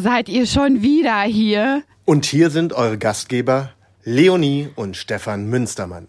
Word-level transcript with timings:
seid 0.00 0.28
ihr 0.28 0.46
schon 0.46 0.82
wieder 0.82 1.22
hier? 1.22 1.82
Und 2.04 2.24
hier 2.24 2.50
sind 2.50 2.72
eure 2.72 2.98
Gastgeber 2.98 3.70
Leonie 4.04 4.68
und 4.74 4.96
Stefan 4.96 5.46
Münstermann. 5.46 6.08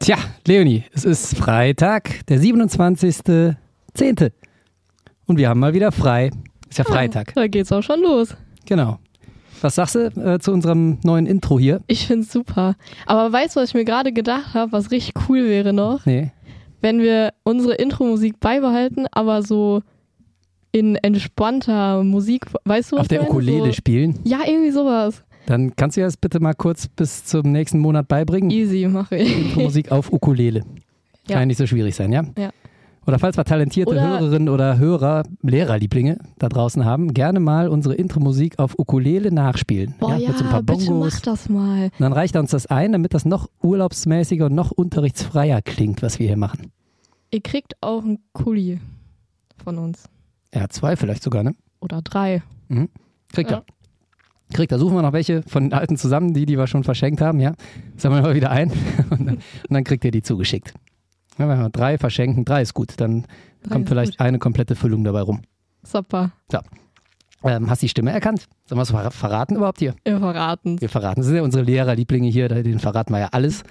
Tja, 0.00 0.16
Leonie, 0.46 0.84
es 0.92 1.04
ist 1.04 1.36
Freitag, 1.36 2.26
der 2.26 2.38
27.10. 2.40 4.32
Und 5.26 5.38
wir 5.38 5.48
haben 5.48 5.60
mal 5.60 5.74
wieder 5.74 5.92
frei. 5.92 6.30
Ist 6.68 6.78
ja 6.78 6.84
Freitag. 6.84 7.32
Da 7.34 7.46
geht's 7.46 7.72
auch 7.72 7.82
schon 7.82 8.02
los. 8.02 8.36
Genau. 8.66 8.98
Was 9.60 9.76
sagst 9.76 9.94
du 9.94 10.06
äh, 10.06 10.38
zu 10.40 10.52
unserem 10.52 10.98
neuen 11.04 11.26
Intro 11.26 11.58
hier? 11.58 11.80
Ich 11.86 12.06
find's 12.06 12.32
super. 12.32 12.74
Aber 13.06 13.32
weißt 13.32 13.56
du, 13.56 13.60
was 13.60 13.70
ich 13.70 13.74
mir 13.74 13.84
gerade 13.84 14.12
gedacht 14.12 14.54
habe, 14.54 14.72
was 14.72 14.90
richtig 14.90 15.14
cool 15.28 15.44
wäre 15.44 15.72
noch? 15.72 16.04
Nee. 16.04 16.32
Wenn 16.80 16.98
wir 17.00 17.32
unsere 17.44 17.74
Intro-Musik 17.74 18.40
beibehalten, 18.40 19.06
aber 19.12 19.42
so 19.42 19.82
in 20.72 20.96
entspannter 20.96 22.02
Musik, 22.02 22.46
weißt 22.64 22.92
du 22.92 22.96
was 22.96 23.02
Auf 23.02 23.08
der? 23.08 23.22
Ukulele 23.22 23.66
so, 23.66 23.72
spielen. 23.72 24.18
Ja, 24.24 24.40
irgendwie 24.46 24.70
sowas. 24.70 25.22
Dann 25.46 25.74
kannst 25.76 25.96
du 25.96 26.00
das 26.00 26.16
bitte 26.16 26.40
mal 26.40 26.54
kurz 26.54 26.88
bis 26.88 27.24
zum 27.24 27.52
nächsten 27.52 27.78
Monat 27.78 28.08
beibringen. 28.08 28.50
Easy 28.50 28.86
mache 28.88 29.16
ich. 29.16 29.56
Musik 29.56 29.92
auf 29.92 30.12
Ukulele. 30.12 30.64
Ja. 31.28 31.38
Kann 31.38 31.48
nicht 31.48 31.58
so 31.58 31.66
schwierig 31.66 31.94
sein, 31.94 32.12
ja? 32.12 32.24
Ja. 32.38 32.50
Oder 33.06 33.18
falls 33.18 33.36
wir 33.36 33.44
talentierte 33.44 33.90
Oder- 33.90 34.20
Hörerinnen 34.20 34.48
oder 34.48 34.78
Hörer, 34.78 35.24
Lehrerlieblinge 35.42 36.18
da 36.38 36.48
draußen 36.48 36.84
haben, 36.84 37.12
gerne 37.12 37.40
mal 37.40 37.68
unsere 37.68 37.94
Intro-Musik 37.94 38.60
auf 38.60 38.78
Ukulele 38.78 39.32
nachspielen. 39.32 39.94
Boah, 39.98 40.16
ja, 40.16 40.28
mit 40.28 40.38
so 40.38 40.44
ein 40.44 40.50
paar 40.50 40.62
bitte 40.62 40.92
mach 40.92 41.20
das 41.20 41.48
mal. 41.48 41.86
Und 41.86 41.92
dann 42.00 42.12
reicht 42.12 42.36
uns 42.36 42.52
das 42.52 42.66
ein, 42.66 42.92
damit 42.92 43.12
das 43.12 43.24
noch 43.24 43.50
urlaubsmäßiger 43.62 44.46
und 44.46 44.54
noch 44.54 44.70
unterrichtsfreier 44.70 45.62
klingt, 45.62 46.00
was 46.02 46.20
wir 46.20 46.28
hier 46.28 46.36
machen. 46.36 46.70
Ihr 47.32 47.40
kriegt 47.40 47.74
auch 47.80 48.04
einen 48.04 48.18
Kuli 48.32 48.78
von 49.64 49.78
uns. 49.78 50.04
Ja, 50.54 50.68
zwei 50.68 50.96
vielleicht 50.96 51.22
sogar, 51.22 51.42
ne? 51.42 51.54
Oder 51.80 52.02
drei. 52.02 52.42
Kriegt 53.32 53.50
Ja. 53.50 53.58
er. 53.58 53.64
Kriegt 54.54 54.70
er. 54.72 54.78
Suchen 54.78 54.94
wir 54.94 55.02
noch 55.02 55.12
welche 55.14 55.42
von 55.44 55.64
den 55.64 55.72
alten 55.72 55.96
zusammen, 55.96 56.34
die, 56.34 56.44
die 56.46 56.58
wir 56.58 56.66
schon 56.66 56.84
verschenkt 56.84 57.20
haben, 57.20 57.40
ja? 57.40 57.54
Sammeln 57.96 58.24
wir 58.24 58.34
wieder 58.34 58.50
ein 58.50 58.70
und 59.10 59.26
dann, 59.26 59.36
und 59.36 59.70
dann 59.70 59.84
kriegt 59.84 60.04
ihr 60.04 60.10
die 60.10 60.22
zugeschickt. 60.22 60.74
Ja, 61.38 61.48
wenn 61.48 61.58
wir 61.58 61.70
drei 61.70 61.96
verschenken, 61.96 62.44
drei 62.44 62.60
ist 62.62 62.74
gut, 62.74 62.92
dann 62.98 63.26
Drei 63.62 63.74
kommt 63.74 63.88
vielleicht 63.88 64.18
gut. 64.18 64.20
eine 64.20 64.38
komplette 64.38 64.74
Füllung 64.76 65.04
dabei 65.04 65.22
rum. 65.22 65.40
Super. 65.82 66.32
Ähm, 67.44 67.68
hast 67.70 67.82
die 67.82 67.88
Stimme 67.88 68.12
erkannt? 68.12 68.46
Sollen 68.66 68.78
wir 68.78 68.82
es 68.82 68.90
ver 68.90 69.10
verraten 69.10 69.56
überhaupt 69.56 69.80
hier? 69.80 69.94
Ihr 70.04 70.18
verraten. 70.18 70.80
Wir 70.80 70.88
verraten. 70.88 71.20
Das 71.20 71.26
sind 71.26 71.36
ja 71.36 71.42
unsere 71.42 71.64
Lehrerlieblinge 71.64 72.28
hier, 72.28 72.48
denen 72.48 72.78
verraten 72.78 73.12
wir 73.12 73.18
ja 73.18 73.28
alles. 73.32 73.64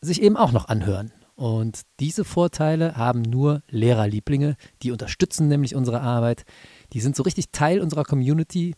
sich 0.00 0.22
eben 0.22 0.36
auch 0.36 0.52
noch 0.52 0.68
anhören. 0.68 1.12
Und 1.38 1.82
diese 2.00 2.24
Vorteile 2.24 2.96
haben 2.96 3.22
nur 3.22 3.62
Lehrerlieblinge, 3.68 4.56
die 4.82 4.90
unterstützen 4.90 5.46
nämlich 5.46 5.76
unsere 5.76 6.00
Arbeit. 6.00 6.44
Die 6.92 7.00
sind 7.00 7.14
so 7.14 7.22
richtig 7.22 7.52
Teil 7.52 7.80
unserer 7.80 8.02
Community. 8.02 8.74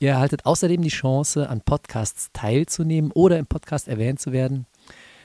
Ihr 0.00 0.10
erhaltet 0.10 0.44
außerdem 0.44 0.82
die 0.82 0.88
Chance, 0.88 1.48
an 1.48 1.60
Podcasts 1.60 2.30
teilzunehmen 2.32 3.12
oder 3.12 3.38
im 3.38 3.46
Podcast 3.46 3.86
erwähnt 3.86 4.18
zu 4.18 4.32
werden. 4.32 4.66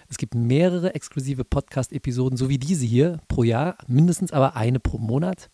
Es 0.10 0.18
gibt 0.18 0.36
mehrere 0.36 0.94
exklusive 0.94 1.44
Podcast-Episoden, 1.44 2.38
so 2.38 2.50
wie 2.50 2.60
diese 2.60 2.86
hier, 2.86 3.20
pro 3.28 3.42
Jahr, 3.42 3.78
mindestens 3.88 4.32
aber 4.32 4.56
eine 4.56 4.80
pro 4.80 5.00
Monat. 5.00 5.50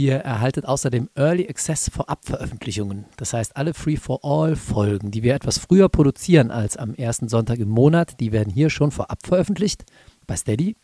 Ihr 0.00 0.14
erhaltet 0.14 0.64
außerdem 0.64 1.10
Early 1.14 1.46
Access 1.46 1.90
Vorab-Veröffentlichungen. 1.90 3.04
Das 3.18 3.34
heißt, 3.34 3.54
alle 3.54 3.74
Free-for-All-Folgen, 3.74 5.10
die 5.10 5.22
wir 5.22 5.34
etwas 5.34 5.58
früher 5.58 5.90
produzieren 5.90 6.50
als 6.50 6.78
am 6.78 6.94
ersten 6.94 7.28
Sonntag 7.28 7.58
im 7.58 7.68
Monat, 7.68 8.18
die 8.18 8.32
werden 8.32 8.50
hier 8.50 8.70
schon 8.70 8.92
vorab 8.92 9.26
veröffentlicht 9.26 9.84
bei 10.26 10.36
Steady. 10.36 10.74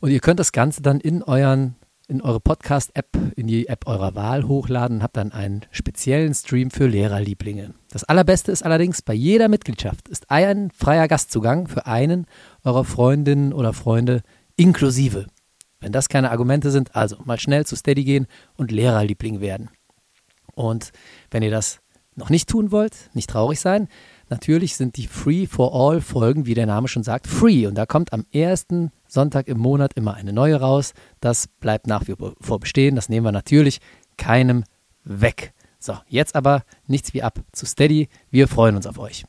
Und 0.00 0.10
ihr 0.10 0.20
könnt 0.20 0.40
das 0.40 0.52
Ganze 0.52 0.80
dann 0.80 1.00
in 1.00 1.22
euren 1.22 1.74
in 2.08 2.22
eure 2.22 2.40
Podcast-App, 2.40 3.08
in 3.36 3.46
die 3.46 3.68
App 3.68 3.86
eurer 3.86 4.14
Wahl 4.14 4.48
hochladen 4.48 4.96
und 4.96 5.02
habt 5.02 5.18
dann 5.18 5.30
einen 5.30 5.60
speziellen 5.70 6.32
Stream 6.32 6.70
für 6.70 6.86
Lehrerlieblinge. 6.86 7.74
Das 7.90 8.04
allerbeste 8.04 8.52
ist 8.52 8.62
allerdings, 8.64 9.02
bei 9.02 9.14
jeder 9.14 9.48
Mitgliedschaft 9.48 10.08
ist 10.08 10.30
ein 10.30 10.70
freier 10.70 11.08
Gastzugang 11.08 11.68
für 11.68 11.84
einen 11.84 12.26
eurer 12.64 12.84
Freundinnen 12.84 13.52
oder 13.52 13.74
Freunde 13.74 14.22
inklusive. 14.56 15.26
Wenn 15.82 15.92
das 15.92 16.08
keine 16.08 16.30
Argumente 16.30 16.70
sind, 16.70 16.94
also 16.96 17.16
mal 17.24 17.38
schnell 17.38 17.66
zu 17.66 17.76
Steady 17.76 18.04
gehen 18.04 18.26
und 18.54 18.70
Lehrerliebling 18.70 19.40
werden. 19.40 19.68
Und 20.54 20.92
wenn 21.30 21.42
ihr 21.42 21.50
das 21.50 21.80
noch 22.14 22.30
nicht 22.30 22.48
tun 22.48 22.70
wollt, 22.70 23.10
nicht 23.14 23.28
traurig 23.28 23.58
sein, 23.58 23.88
natürlich 24.28 24.76
sind 24.76 24.96
die 24.96 25.08
Free 25.08 25.46
for 25.46 25.74
All 25.74 26.00
Folgen, 26.00 26.46
wie 26.46 26.54
der 26.54 26.66
Name 26.66 26.86
schon 26.86 27.02
sagt, 27.02 27.26
free. 27.26 27.66
Und 27.66 27.74
da 27.74 27.84
kommt 27.84 28.12
am 28.12 28.24
ersten 28.32 28.92
Sonntag 29.08 29.48
im 29.48 29.58
Monat 29.58 29.94
immer 29.94 30.14
eine 30.14 30.32
neue 30.32 30.56
raus. 30.56 30.94
Das 31.20 31.48
bleibt 31.48 31.86
nach 31.86 32.06
wie 32.06 32.14
vor 32.40 32.60
bestehen. 32.60 32.94
Das 32.94 33.08
nehmen 33.08 33.26
wir 33.26 33.32
natürlich 33.32 33.80
keinem 34.16 34.64
weg. 35.04 35.52
So, 35.78 35.96
jetzt 36.06 36.36
aber 36.36 36.62
nichts 36.86 37.12
wie 37.12 37.22
ab 37.22 37.40
zu 37.50 37.66
Steady. 37.66 38.08
Wir 38.30 38.46
freuen 38.46 38.76
uns 38.76 38.86
auf 38.86 38.98
euch. 38.98 39.24